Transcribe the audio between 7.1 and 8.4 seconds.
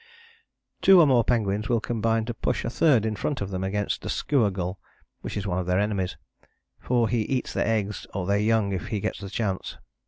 eats their eggs or their